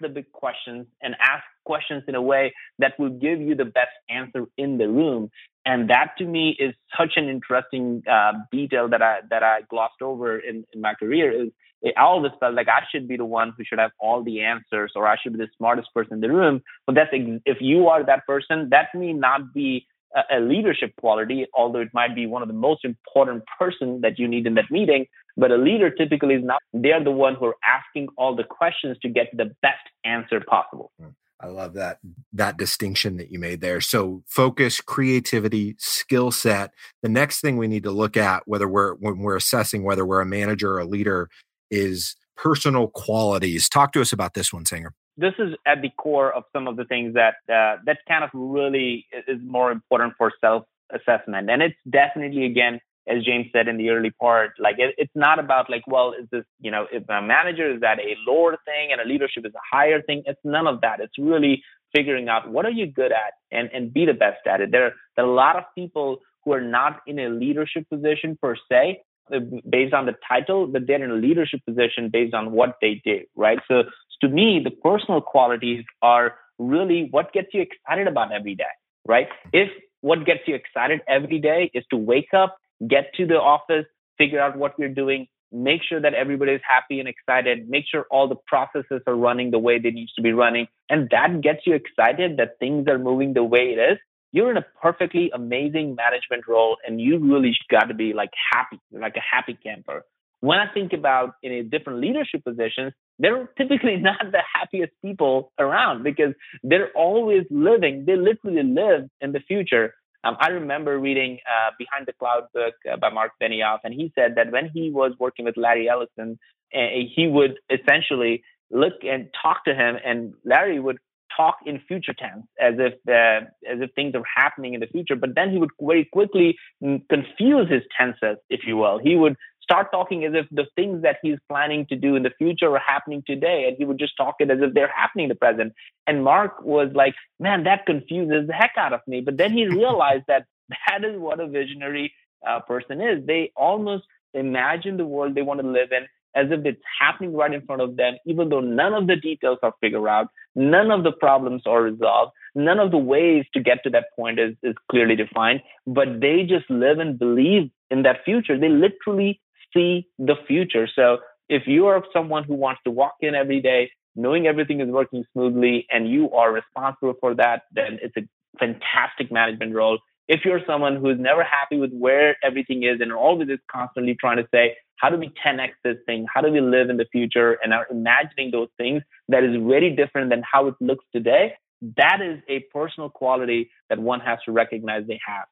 the 0.00 0.08
big 0.08 0.30
questions 0.32 0.86
and 1.02 1.14
ask 1.20 1.44
questions 1.64 2.04
in 2.08 2.14
a 2.14 2.22
way 2.22 2.54
that 2.78 2.98
will 2.98 3.10
give 3.10 3.40
you 3.40 3.54
the 3.54 3.64
best 3.64 3.90
answer 4.08 4.46
in 4.56 4.78
the 4.78 4.88
room. 4.88 5.30
And 5.64 5.90
that 5.90 6.12
to 6.18 6.24
me 6.24 6.56
is 6.58 6.74
such 6.96 7.14
an 7.16 7.28
interesting 7.28 8.02
uh, 8.10 8.32
detail 8.52 8.88
that 8.88 9.02
I 9.02 9.20
that 9.30 9.42
I 9.42 9.62
glossed 9.68 10.00
over 10.00 10.38
in, 10.38 10.64
in 10.72 10.80
my 10.80 10.94
career. 10.94 11.30
Is 11.30 11.50
I 11.96 12.02
always 12.02 12.32
felt 12.40 12.54
like 12.54 12.68
I 12.68 12.80
should 12.90 13.06
be 13.06 13.16
the 13.16 13.24
one 13.24 13.52
who 13.56 13.64
should 13.64 13.78
have 13.78 13.90
all 13.98 14.22
the 14.22 14.42
answers, 14.42 14.92
or 14.96 15.06
I 15.06 15.16
should 15.20 15.32
be 15.32 15.38
the 15.38 15.48
smartest 15.56 15.92
person 15.92 16.14
in 16.14 16.20
the 16.20 16.30
room. 16.30 16.62
But 16.86 16.94
that's 16.94 17.10
if 17.12 17.58
you 17.60 17.88
are 17.88 18.04
that 18.04 18.26
person, 18.26 18.70
that 18.70 18.88
may 18.94 19.12
not 19.12 19.52
be 19.52 19.86
a, 20.30 20.40
leadership 20.40 20.92
quality, 21.00 21.46
although 21.54 21.80
it 21.80 21.88
might 21.92 22.14
be 22.14 22.26
one 22.26 22.42
of 22.42 22.48
the 22.48 22.54
most 22.54 22.84
important 22.84 23.44
person 23.58 24.00
that 24.02 24.18
you 24.18 24.28
need 24.28 24.46
in 24.46 24.54
that 24.54 24.70
meeting. 24.70 25.06
But 25.36 25.50
a 25.50 25.56
leader 25.56 25.90
typically 25.90 26.34
is 26.34 26.44
not, 26.44 26.60
they're 26.72 27.02
the 27.02 27.10
one 27.10 27.34
who 27.34 27.46
are 27.46 27.56
asking 27.64 28.08
all 28.16 28.34
the 28.34 28.44
questions 28.44 28.96
to 29.02 29.08
get 29.08 29.28
the 29.36 29.54
best 29.62 29.86
answer 30.04 30.40
possible. 30.40 30.92
Hmm. 31.00 31.08
I 31.38 31.48
love 31.48 31.74
that 31.74 31.98
that 32.32 32.56
distinction 32.56 33.18
that 33.18 33.30
you 33.30 33.38
made 33.38 33.60
there. 33.60 33.82
So 33.82 34.22
focus, 34.26 34.80
creativity, 34.80 35.76
skill 35.78 36.30
set. 36.30 36.72
The 37.02 37.10
next 37.10 37.42
thing 37.42 37.58
we 37.58 37.68
need 37.68 37.82
to 37.82 37.90
look 37.90 38.16
at 38.16 38.44
whether 38.46 38.66
we're 38.66 38.94
when 38.94 39.18
we're 39.18 39.36
assessing 39.36 39.84
whether 39.84 40.06
we're 40.06 40.22
a 40.22 40.26
manager 40.26 40.72
or 40.72 40.78
a 40.78 40.86
leader 40.86 41.28
is 41.70 42.16
personal 42.38 42.88
qualities. 42.88 43.68
Talk 43.68 43.92
to 43.92 44.00
us 44.00 44.14
about 44.14 44.32
this 44.32 44.50
one, 44.50 44.64
Sangram 44.64 44.92
this 45.16 45.34
is 45.38 45.54
at 45.66 45.82
the 45.82 45.90
core 45.96 46.32
of 46.32 46.44
some 46.52 46.68
of 46.68 46.76
the 46.76 46.84
things 46.84 47.14
that 47.14 47.36
uh, 47.48 47.76
that 47.84 47.98
kind 48.08 48.24
of 48.24 48.30
really 48.34 49.06
is 49.26 49.38
more 49.44 49.70
important 49.70 50.14
for 50.18 50.32
self 50.40 50.64
assessment 50.92 51.50
and 51.50 51.62
it's 51.62 51.76
definitely 51.90 52.44
again 52.44 52.78
as 53.08 53.24
james 53.24 53.46
said 53.52 53.66
in 53.66 53.76
the 53.76 53.90
early 53.90 54.10
part 54.10 54.52
like 54.60 54.76
it, 54.78 54.94
it's 54.98 55.12
not 55.16 55.40
about 55.40 55.68
like 55.68 55.82
well 55.88 56.12
is 56.12 56.28
this 56.30 56.44
you 56.60 56.70
know 56.70 56.86
if 56.92 57.02
a 57.08 57.20
manager 57.20 57.72
is 57.74 57.80
that 57.80 57.98
a 57.98 58.14
lower 58.30 58.56
thing 58.64 58.92
and 58.92 59.00
a 59.00 59.04
leadership 59.04 59.44
is 59.46 59.52
a 59.54 59.76
higher 59.76 60.02
thing? 60.02 60.22
It's 60.26 60.40
none 60.44 60.66
of 60.66 60.80
that. 60.82 61.00
It's 61.00 61.18
really 61.18 61.62
figuring 61.94 62.28
out 62.28 62.50
what 62.50 62.66
are 62.66 62.70
you 62.70 62.86
good 62.86 63.12
at 63.12 63.32
and 63.50 63.70
and 63.72 63.92
be 63.92 64.04
the 64.04 64.14
best 64.14 64.46
at 64.46 64.60
it. 64.60 64.70
There, 64.70 64.92
there 65.16 65.24
are 65.24 65.28
a 65.28 65.34
lot 65.34 65.56
of 65.56 65.64
people 65.74 66.18
who 66.44 66.52
are 66.52 66.60
not 66.60 67.00
in 67.06 67.18
a 67.18 67.28
leadership 67.28 67.88
position 67.88 68.38
per 68.40 68.54
se 68.70 69.02
uh, 69.34 69.40
based 69.68 69.94
on 69.94 70.06
the 70.06 70.14
title, 70.28 70.66
but 70.66 70.86
they're 70.86 71.02
in 71.02 71.10
a 71.10 71.14
leadership 71.14 71.60
position 71.66 72.10
based 72.12 72.34
on 72.34 72.52
what 72.52 72.76
they 72.80 73.00
do, 73.04 73.20
right? 73.34 73.58
So 73.66 73.82
to 74.22 74.28
me, 74.28 74.60
the 74.62 74.70
personal 74.70 75.20
qualities 75.20 75.84
are 76.02 76.34
really 76.58 77.08
what 77.10 77.32
gets 77.32 77.48
you 77.52 77.62
excited 77.62 78.08
about 78.08 78.32
every 78.32 78.54
day, 78.54 78.64
right? 79.06 79.28
If 79.52 79.68
what 80.00 80.24
gets 80.24 80.40
you 80.46 80.54
excited 80.54 81.00
every 81.08 81.38
day 81.38 81.70
is 81.74 81.84
to 81.90 81.96
wake 81.96 82.32
up, 82.34 82.56
get 82.86 83.12
to 83.16 83.26
the 83.26 83.36
office, 83.36 83.86
figure 84.18 84.40
out 84.40 84.56
what 84.56 84.74
you're 84.78 84.88
doing, 84.88 85.26
make 85.52 85.80
sure 85.88 86.00
that 86.00 86.14
everybody 86.14 86.52
is 86.52 86.60
happy 86.68 87.00
and 87.00 87.08
excited, 87.08 87.68
make 87.68 87.84
sure 87.90 88.06
all 88.10 88.28
the 88.28 88.36
processes 88.46 89.02
are 89.06 89.14
running 89.14 89.50
the 89.50 89.58
way 89.58 89.78
they 89.78 89.90
need 89.90 90.08
to 90.16 90.22
be 90.22 90.32
running, 90.32 90.66
and 90.90 91.08
that 91.10 91.40
gets 91.40 91.60
you 91.66 91.74
excited 91.74 92.36
that 92.38 92.58
things 92.58 92.88
are 92.88 92.98
moving 92.98 93.34
the 93.34 93.44
way 93.44 93.74
it 93.76 93.92
is, 93.92 93.98
you're 94.32 94.50
in 94.50 94.56
a 94.56 94.66
perfectly 94.82 95.30
amazing 95.32 95.94
management 95.94 96.46
role 96.46 96.76
and 96.86 97.00
you 97.00 97.18
really 97.18 97.56
got 97.70 97.84
to 97.84 97.94
be 97.94 98.12
like 98.12 98.30
happy, 98.52 98.78
like 98.92 99.16
a 99.16 99.20
happy 99.20 99.58
camper. 99.62 100.04
When 100.40 100.58
I 100.58 100.72
think 100.72 100.92
about 100.92 101.34
in 101.42 101.52
a 101.52 101.62
different 101.62 102.00
leadership 102.00 102.44
positions, 102.44 102.92
they're 103.18 103.48
typically 103.58 103.96
not 104.00 104.32
the 104.32 104.42
happiest 104.52 104.92
people 105.02 105.52
around 105.58 106.02
because 106.02 106.34
they're 106.62 106.90
always 106.94 107.44
living, 107.50 108.04
they 108.06 108.16
literally 108.16 108.62
live 108.62 109.08
in 109.20 109.32
the 109.32 109.40
future. 109.40 109.94
Um, 110.24 110.36
I 110.40 110.48
remember 110.48 110.98
reading 110.98 111.38
uh, 111.46 111.70
Behind 111.78 112.06
the 112.06 112.12
Cloud 112.12 112.44
book 112.52 112.74
uh, 112.90 112.96
by 112.96 113.10
Mark 113.10 113.32
Benioff, 113.40 113.78
and 113.84 113.94
he 113.94 114.12
said 114.14 114.34
that 114.36 114.50
when 114.50 114.68
he 114.72 114.90
was 114.90 115.12
working 115.20 115.44
with 115.44 115.56
Larry 115.56 115.88
Ellison, 115.88 116.38
uh, 116.74 116.78
he 117.14 117.28
would 117.28 117.58
essentially 117.70 118.42
look 118.70 118.94
and 119.04 119.28
talk 119.40 119.64
to 119.66 119.74
him, 119.74 119.96
and 120.04 120.34
Larry 120.44 120.80
would 120.80 120.98
talk 121.36 121.56
in 121.66 121.80
future 121.86 122.14
tense 122.14 122.46
as 122.60 122.74
if 122.78 122.94
uh, 123.08 123.46
as 123.70 123.80
if 123.80 123.92
things 123.94 124.14
are 124.14 124.22
happening 124.34 124.74
in 124.74 124.80
the 124.80 124.86
future 124.86 125.16
but 125.16 125.34
then 125.34 125.50
he 125.50 125.58
would 125.58 125.70
very 125.80 126.04
quickly 126.04 126.56
mm, 126.82 127.00
confuse 127.08 127.68
his 127.68 127.82
tenses 127.96 128.38
if 128.48 128.60
you 128.66 128.76
will 128.76 128.98
he 128.98 129.16
would 129.16 129.36
start 129.66 129.90
talking 129.90 130.24
as 130.24 130.32
if 130.34 130.46
the 130.52 130.66
things 130.76 131.02
that 131.02 131.16
he's 131.22 131.38
planning 131.48 131.86
to 131.88 131.96
do 131.96 132.14
in 132.14 132.22
the 132.22 132.30
future 132.38 132.70
are 132.74 132.82
happening 132.86 133.22
today 133.26 133.66
and 133.66 133.76
he 133.76 133.84
would 133.84 133.98
just 133.98 134.16
talk 134.16 134.36
it 134.38 134.50
as 134.50 134.58
if 134.60 134.74
they're 134.74 134.92
happening 134.94 135.24
in 135.24 135.28
the 135.28 135.34
present. 135.34 135.72
And 136.06 136.22
mark 136.22 136.62
was 136.62 136.90
like 136.94 137.14
man 137.40 137.64
that 137.64 137.84
confuses 137.84 138.46
the 138.46 138.52
heck 138.52 138.72
out 138.78 138.92
of 138.92 139.00
me. 139.08 139.20
But 139.20 139.36
then 139.36 139.52
he 139.52 139.66
realized 139.82 140.24
that 140.28 140.46
that 140.68 141.04
is 141.04 141.18
what 141.18 141.40
a 141.40 141.48
visionary 141.48 142.12
uh, 142.48 142.60
person 142.60 143.00
is. 143.00 143.26
They 143.26 143.52
almost 143.56 144.04
imagine 144.34 144.96
the 144.96 145.06
world 145.06 145.34
they 145.34 145.42
want 145.42 145.60
to 145.60 145.66
live 145.66 145.90
in 145.90 146.06
as 146.36 146.48
if 146.50 146.64
it's 146.66 146.82
happening 147.00 147.34
right 147.34 147.52
in 147.52 147.64
front 147.64 147.80
of 147.80 147.96
them, 147.96 148.16
even 148.26 148.50
though 148.50 148.60
none 148.60 148.92
of 148.92 149.06
the 149.06 149.16
details 149.16 149.58
are 149.62 149.72
figured 149.80 150.06
out, 150.06 150.28
none 150.54 150.90
of 150.90 151.02
the 151.02 151.10
problems 151.10 151.62
are 151.64 151.82
resolved, 151.82 152.32
none 152.54 152.78
of 152.78 152.90
the 152.90 152.98
ways 152.98 153.46
to 153.54 153.60
get 153.60 153.82
to 153.82 153.90
that 153.90 154.14
point 154.14 154.38
is, 154.38 154.54
is 154.62 154.74
clearly 154.90 155.16
defined, 155.16 155.62
but 155.86 156.20
they 156.20 156.42
just 156.42 156.68
live 156.68 156.98
and 156.98 157.18
believe 157.18 157.70
in 157.90 158.02
that 158.02 158.22
future. 158.24 158.58
They 158.58 158.68
literally 158.68 159.40
see 159.76 160.08
the 160.18 160.34
future. 160.46 160.88
So 160.92 161.18
if 161.48 161.66
you 161.66 161.86
are 161.86 162.02
someone 162.12 162.44
who 162.44 162.54
wants 162.54 162.80
to 162.84 162.90
walk 162.90 163.14
in 163.20 163.34
every 163.34 163.60
day, 163.60 163.90
knowing 164.14 164.46
everything 164.46 164.80
is 164.80 164.88
working 164.88 165.24
smoothly, 165.32 165.86
and 165.90 166.10
you 166.10 166.30
are 166.32 166.52
responsible 166.52 167.14
for 167.20 167.34
that, 167.34 167.62
then 167.72 167.98
it's 168.02 168.16
a 168.16 168.22
fantastic 168.58 169.30
management 169.30 169.74
role 169.74 169.98
if 170.28 170.44
you're 170.44 170.60
someone 170.66 170.96
who's 170.96 171.18
never 171.18 171.44
happy 171.44 171.78
with 171.78 171.92
where 171.92 172.36
everything 172.42 172.82
is 172.82 173.00
and 173.00 173.12
always 173.12 173.48
is 173.48 173.58
constantly 173.70 174.16
trying 174.18 174.38
to 174.38 174.48
say, 174.52 174.76
how 174.96 175.08
do 175.08 175.16
we 175.16 175.32
10x 175.44 175.70
this 175.84 175.96
thing? 176.06 176.26
How 176.32 176.40
do 176.40 176.50
we 176.50 176.60
live 176.60 176.90
in 176.90 176.96
the 176.96 177.06
future? 177.12 177.58
And 177.62 177.72
are 177.72 177.86
imagining 177.90 178.50
those 178.50 178.68
things 178.76 179.02
that 179.28 179.44
is 179.44 179.56
very 179.56 179.94
different 179.94 180.30
than 180.30 180.42
how 180.50 180.66
it 180.66 180.74
looks 180.80 181.04
today. 181.12 181.52
That 181.96 182.20
is 182.22 182.40
a 182.48 182.60
personal 182.72 183.10
quality 183.10 183.70
that 183.88 183.98
one 183.98 184.20
has 184.20 184.38
to 184.46 184.52
recognize 184.52 185.06
they 185.06 185.20
have. 185.26 185.44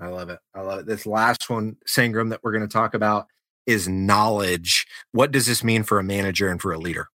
I 0.00 0.08
love 0.08 0.30
it. 0.30 0.38
I 0.54 0.60
love 0.60 0.80
it. 0.80 0.86
This 0.86 1.06
last 1.06 1.50
one, 1.50 1.76
Sangram, 1.86 2.30
that 2.30 2.42
we're 2.42 2.52
going 2.52 2.66
to 2.66 2.72
talk 2.72 2.94
about 2.94 3.26
is 3.66 3.88
knowledge. 3.88 4.86
What 5.12 5.32
does 5.32 5.46
this 5.46 5.64
mean 5.64 5.82
for 5.82 5.98
a 5.98 6.04
manager 6.04 6.48
and 6.48 6.60
for 6.60 6.72
a 6.72 6.78
leader? 6.78 7.08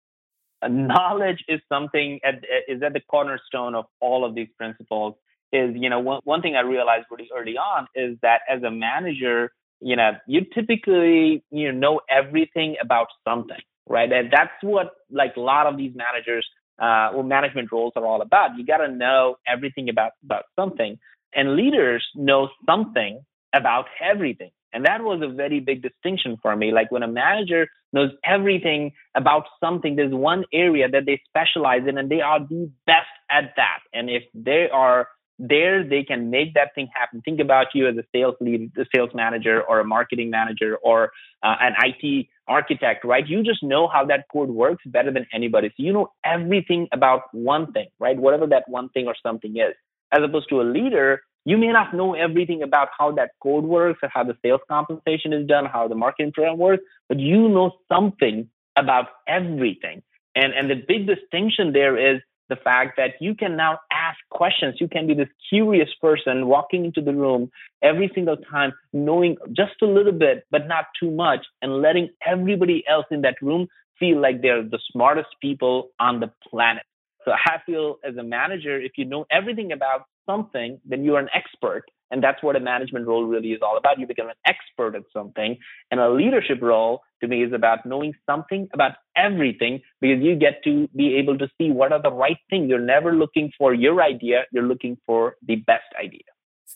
knowledge 0.67 1.41
is 1.47 1.61
something 1.69 2.19
at, 2.21 2.43
is 2.67 2.83
at 2.83 2.91
the 2.91 2.99
cornerstone 2.99 3.75
of 3.75 3.85
all 4.01 4.25
of 4.25 4.35
these 4.35 4.49
principles. 4.57 5.15
Is 5.53 5.71
you 5.73 5.89
know 5.89 5.99
one, 5.99 6.19
one 6.25 6.41
thing 6.43 6.55
i 6.55 6.59
realized 6.59 7.05
really 7.09 7.29
early 7.35 7.57
on 7.57 7.87
is 7.95 8.17
that 8.21 8.41
as 8.47 8.61
a 8.61 8.69
manager 8.69 9.51
you 9.79 9.95
know 9.95 10.11
you 10.27 10.41
typically 10.53 11.43
you 11.49 11.71
know, 11.71 11.79
know 11.79 12.01
everything 12.07 12.75
about 12.79 13.07
something 13.27 13.57
right? 13.89 14.11
And 14.11 14.31
that's 14.31 14.51
what 14.61 14.91
like 15.11 15.35
a 15.35 15.41
lot 15.41 15.67
of 15.67 15.75
these 15.75 15.91
managers 15.93 16.47
uh, 16.81 17.11
or 17.13 17.23
management 17.23 17.71
roles 17.71 17.91
are 17.97 18.05
all 18.05 18.21
about. 18.21 18.57
You 18.57 18.65
got 18.65 18.77
to 18.77 18.87
know 18.87 19.35
everything 19.45 19.89
about 19.89 20.11
about 20.23 20.43
something. 20.57 20.97
And 21.33 21.55
leaders 21.55 22.07
know 22.15 22.49
something 22.65 23.21
about 23.53 23.85
everything 24.01 24.51
and 24.73 24.85
that 24.85 25.01
was 25.01 25.21
a 25.23 25.33
very 25.33 25.59
big 25.59 25.81
distinction 25.81 26.37
for 26.41 26.55
me 26.55 26.71
like 26.71 26.91
when 26.91 27.03
a 27.03 27.07
manager 27.07 27.67
knows 27.93 28.11
everything 28.23 28.91
about 29.15 29.43
something 29.59 29.95
there's 29.95 30.13
one 30.13 30.43
area 30.53 30.87
that 30.89 31.05
they 31.05 31.21
specialize 31.27 31.81
in 31.87 31.97
and 31.97 32.09
they 32.09 32.21
are 32.21 32.39
the 32.39 32.69
best 32.85 33.13
at 33.29 33.53
that 33.55 33.79
and 33.93 34.09
if 34.09 34.23
they 34.33 34.67
are 34.71 35.07
there 35.39 35.87
they 35.87 36.03
can 36.03 36.29
make 36.29 36.53
that 36.53 36.75
thing 36.75 36.89
happen. 36.93 37.21
Think 37.23 37.39
about 37.39 37.67
you 37.73 37.87
as 37.87 37.95
a 37.97 38.03
sales 38.13 38.35
lead, 38.41 38.71
a 38.77 38.85
sales 38.93 39.11
manager, 39.13 39.63
or 39.63 39.79
a 39.79 39.85
marketing 39.85 40.29
manager, 40.29 40.75
or 40.83 41.11
uh, 41.41 41.55
an 41.61 41.73
IT 41.81 42.27
architect, 42.47 43.05
right? 43.05 43.25
You 43.25 43.41
just 43.41 43.63
know 43.63 43.87
how 43.87 44.05
that 44.05 44.25
code 44.31 44.49
works 44.49 44.83
better 44.85 45.11
than 45.11 45.25
anybody. 45.33 45.69
So 45.69 45.83
you 45.83 45.93
know 45.93 46.11
everything 46.25 46.89
about 46.91 47.33
one 47.33 47.71
thing, 47.71 47.87
right? 47.99 48.17
Whatever 48.17 48.47
that 48.47 48.65
one 48.67 48.89
thing 48.89 49.07
or 49.07 49.15
something 49.23 49.55
is. 49.55 49.73
As 50.11 50.19
opposed 50.23 50.49
to 50.49 50.59
a 50.59 50.63
leader, 50.63 51.21
you 51.49 51.57
may 51.57 51.71
not 51.71 51.93
know 51.93 52.13
everything 52.13 52.61
about 52.61 52.89
how 52.97 53.11
that 53.13 53.31
code 53.41 53.63
works 53.63 53.99
or 54.03 54.09
how 54.13 54.23
the 54.23 54.37
sales 54.43 54.61
compensation 54.67 55.33
is 55.33 55.47
done, 55.47 55.65
how 55.65 55.87
the 55.87 55.95
marketing 55.95 56.31
program 56.31 56.57
works, 56.59 56.83
but 57.07 57.19
you 57.19 57.49
know 57.49 57.71
something 57.91 58.47
about 58.75 59.07
everything. 59.27 60.03
And 60.35 60.53
and 60.53 60.69
the 60.69 60.75
big 60.75 61.07
distinction 61.07 61.73
there 61.73 61.95
is 61.97 62.21
the 62.49 62.55
fact 62.55 62.97
that 62.97 63.11
you 63.19 63.33
can 63.35 63.55
now 63.55 63.79
ask 63.91 64.17
questions. 64.29 64.75
You 64.79 64.87
can 64.87 65.07
be 65.07 65.13
this 65.13 65.29
curious 65.49 65.89
person 66.01 66.47
walking 66.47 66.85
into 66.85 67.01
the 67.01 67.13
room 67.13 67.51
every 67.81 68.11
single 68.13 68.37
time, 68.37 68.73
knowing 68.93 69.37
just 69.61 69.81
a 69.81 69.85
little 69.85 70.17
bit, 70.27 70.45
but 70.51 70.67
not 70.67 70.85
too 70.99 71.11
much, 71.11 71.45
and 71.61 71.81
letting 71.81 72.09
everybody 72.25 72.83
else 72.87 73.05
in 73.11 73.21
that 73.21 73.41
room 73.41 73.67
feel 73.99 74.19
like 74.21 74.41
they're 74.41 74.63
the 74.63 74.79
smartest 74.91 75.29
people 75.41 75.89
on 75.99 76.19
the 76.19 76.31
planet. 76.49 76.83
So 77.25 77.31
I 77.31 77.57
feel 77.65 77.97
as 78.03 78.15
a 78.17 78.23
manager, 78.23 78.79
if 78.79 78.93
you 78.97 79.05
know 79.05 79.25
everything 79.29 79.71
about 79.71 80.05
something, 80.29 80.79
then 80.85 81.03
you're 81.03 81.19
an 81.19 81.29
expert. 81.33 81.83
And 82.11 82.23
that's 82.23 82.41
what 82.41 82.55
a 82.55 82.59
management 82.59 83.05
role 83.05 83.23
really 83.23 83.49
is 83.49 83.61
all 83.61 83.77
about. 83.77 83.99
You 83.99 84.07
become 84.07 84.29
an 84.29 84.35
expert 84.45 84.95
at 84.95 85.03
something. 85.13 85.57
And 85.91 85.99
a 85.99 86.09
leadership 86.09 86.59
role 86.61 87.01
to 87.21 87.27
me 87.27 87.43
is 87.43 87.53
about 87.53 87.85
knowing 87.85 88.13
something 88.25 88.67
about 88.73 88.93
everything 89.15 89.81
because 90.01 90.23
you 90.23 90.35
get 90.35 90.63
to 90.63 90.87
be 90.95 91.15
able 91.15 91.37
to 91.37 91.47
see 91.57 91.69
what 91.69 91.91
are 91.91 92.01
the 92.01 92.11
right 92.11 92.37
things. 92.49 92.69
You're 92.69 92.79
never 92.79 93.13
looking 93.13 93.51
for 93.57 93.73
your 93.73 94.01
idea, 94.01 94.45
you're 94.51 94.63
looking 94.63 94.97
for 95.05 95.35
the 95.45 95.57
best 95.57 95.89
idea. 96.03 96.21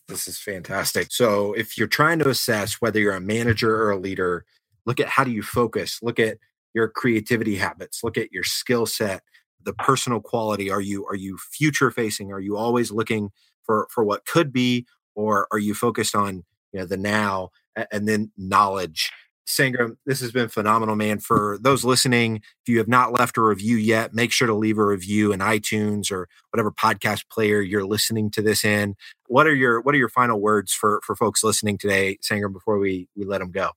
This 0.07 0.27
is 0.27 0.38
fantastic. 0.38 1.12
So 1.12 1.53
if 1.53 1.77
you're 1.77 1.88
trying 1.88 2.19
to 2.19 2.29
assess 2.29 2.75
whether 2.75 3.00
you're 3.00 3.15
a 3.15 3.22
manager 3.22 3.83
or 3.83 3.91
a 3.91 3.98
leader, 3.98 4.45
look 4.86 5.00
at 5.00 5.07
how 5.07 5.24
do 5.24 5.31
you 5.31 5.43
focus, 5.43 6.00
look 6.01 6.19
at 6.19 6.38
your 6.74 6.88
creativity 6.89 7.55
habits, 7.55 8.03
look 8.03 8.17
at 8.17 8.31
your 8.31 8.43
skill 8.43 8.86
set, 8.86 9.24
the 9.65 9.74
personal 9.74 10.20
quality. 10.20 10.70
Are 10.70 10.82
you 10.82 11.05
are 11.05 11.15
you 11.15 11.38
future 11.38 11.91
facing? 11.91 12.32
Are 12.32 12.39
you 12.39 12.58
always 12.58 12.91
looking 12.91 13.32
for 13.63 13.88
for 13.91 14.03
what 14.03 14.25
could 14.25 14.51
be? 14.51 14.86
Or 15.15 15.48
are 15.51 15.60
you 15.60 15.74
focused 15.74 16.15
on 16.15 16.43
you 16.72 16.79
know 16.79 16.86
the 16.86 16.98
now 16.98 17.50
and 17.91 18.08
then 18.08 18.32
knowledge? 18.38 19.12
Sangram 19.46 19.98
this 20.05 20.22
has 20.22 20.32
been 20.32 20.48
phenomenal 20.48 20.96
man. 20.96 21.20
For 21.20 21.58
those 21.62 21.84
listening 21.84 22.38
if 22.38 22.70
you 22.70 22.77
have 22.77 22.88
not 22.88 23.12
left 23.12 23.38
a 23.38 23.41
review 23.41 23.75
yet 23.75 24.13
make 24.13 24.32
sure 24.32 24.48
to 24.48 24.53
leave 24.53 24.77
a 24.77 24.86
review 24.86 25.34
in 25.34 25.41
itunes 25.41 26.12
or 26.12 26.29
whatever 26.51 26.72
podcast 26.72 27.29
player 27.29 27.62
you're 27.62 27.86
listening 27.86 28.32
to 28.32 28.41
this 28.41 28.63
in. 28.63 28.96
What 29.27 29.46
are 29.46 29.53
your 29.53 29.82
what 29.82 29.96
are 29.96 29.98
your 29.98 30.10
final 30.10 30.39
words 30.39 30.72
for 30.74 31.01
for 31.03 31.15
folks 31.15 31.43
listening 31.43 31.77
today 31.77 32.17
sangram 32.24 32.53
before 32.53 32.79
we 32.79 33.10
we 33.15 33.25
let 33.25 33.39
them 33.39 33.51
go? 33.51 33.72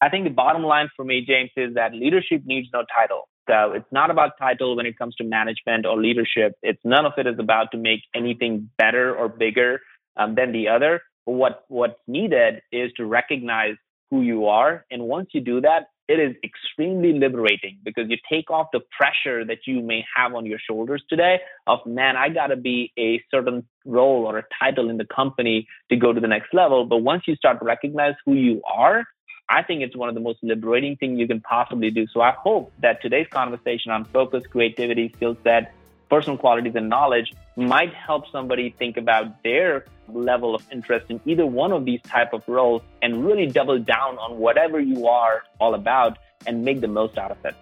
I 0.00 0.08
think 0.08 0.22
the 0.22 0.30
bottom 0.30 0.62
line 0.62 0.88
for 0.94 1.04
me 1.04 1.24
james 1.26 1.50
is 1.56 1.74
that 1.74 1.94
leadership 1.94 2.42
needs 2.44 2.68
no 2.72 2.84
title 2.94 3.28
so 3.48 3.72
it's 3.72 3.90
not 3.90 4.10
about 4.10 4.32
title 4.38 4.76
when 4.76 4.86
it 4.86 4.98
comes 4.98 5.14
to 5.16 5.24
management 5.24 5.86
or 5.86 6.00
leadership. 6.00 6.52
It's 6.62 6.80
none 6.84 7.06
of 7.06 7.12
it 7.16 7.26
is 7.26 7.38
about 7.38 7.72
to 7.72 7.78
make 7.78 8.00
anything 8.14 8.70
better 8.78 9.14
or 9.14 9.28
bigger 9.28 9.80
um, 10.16 10.34
than 10.34 10.52
the 10.52 10.68
other. 10.68 11.02
What 11.24 11.64
what's 11.68 12.00
needed 12.06 12.62
is 12.72 12.92
to 12.96 13.06
recognize 13.06 13.76
who 14.10 14.22
you 14.22 14.46
are, 14.46 14.84
and 14.90 15.02
once 15.02 15.28
you 15.32 15.40
do 15.40 15.60
that, 15.60 15.88
it 16.08 16.18
is 16.18 16.34
extremely 16.42 17.12
liberating 17.12 17.78
because 17.84 18.04
you 18.08 18.16
take 18.30 18.50
off 18.50 18.68
the 18.72 18.80
pressure 18.98 19.44
that 19.44 19.58
you 19.66 19.82
may 19.82 20.02
have 20.16 20.34
on 20.34 20.46
your 20.46 20.58
shoulders 20.58 21.02
today 21.06 21.38
of 21.66 21.80
man 21.84 22.16
i 22.16 22.30
got 22.30 22.46
to 22.46 22.56
be 22.56 22.90
a 22.98 23.22
certain 23.30 23.62
role 23.84 24.24
or 24.24 24.38
a 24.38 24.44
title 24.58 24.88
in 24.88 24.96
the 24.96 25.04
company 25.04 25.66
to 25.90 25.96
go 25.96 26.12
to 26.12 26.20
the 26.20 26.28
next 26.28 26.52
level. 26.54 26.84
But 26.84 26.98
once 26.98 27.22
you 27.26 27.34
start 27.36 27.58
to 27.60 27.64
recognize 27.64 28.14
who 28.24 28.34
you 28.34 28.62
are 28.70 29.04
i 29.48 29.62
think 29.62 29.82
it's 29.82 29.96
one 29.96 30.08
of 30.08 30.14
the 30.14 30.20
most 30.20 30.38
liberating 30.42 30.96
things 30.96 31.18
you 31.18 31.26
can 31.26 31.40
possibly 31.40 31.90
do 31.90 32.06
so 32.06 32.20
i 32.20 32.32
hope 32.32 32.72
that 32.80 33.00
today's 33.02 33.26
conversation 33.28 33.90
on 33.90 34.04
focus 34.04 34.44
creativity 34.46 35.12
skill 35.16 35.36
set 35.42 35.72
personal 36.08 36.38
qualities 36.38 36.74
and 36.74 36.88
knowledge 36.88 37.32
might 37.56 37.92
help 37.92 38.24
somebody 38.30 38.74
think 38.78 38.96
about 38.96 39.42
their 39.42 39.84
level 40.08 40.54
of 40.54 40.62
interest 40.72 41.06
in 41.10 41.20
either 41.26 41.46
one 41.46 41.72
of 41.72 41.84
these 41.84 42.00
type 42.02 42.32
of 42.32 42.42
roles 42.46 42.82
and 43.02 43.26
really 43.26 43.46
double 43.46 43.78
down 43.78 44.16
on 44.18 44.38
whatever 44.38 44.80
you 44.80 45.06
are 45.06 45.42
all 45.60 45.74
about 45.74 46.18
and 46.46 46.64
make 46.64 46.80
the 46.80 46.88
most 46.88 47.18
out 47.18 47.30
of 47.30 47.44
it. 47.44 47.54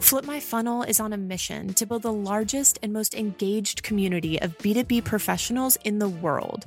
Flip 0.00 0.26
My 0.26 0.38
Funnel 0.38 0.82
is 0.82 1.00
on 1.00 1.12
a 1.12 1.16
mission 1.16 1.72
to 1.74 1.86
build 1.86 2.02
the 2.02 2.12
largest 2.12 2.78
and 2.82 2.92
most 2.92 3.14
engaged 3.14 3.82
community 3.82 4.40
of 4.40 4.56
B2B 4.58 5.04
professionals 5.04 5.76
in 5.84 5.98
the 5.98 6.08
world. 6.08 6.66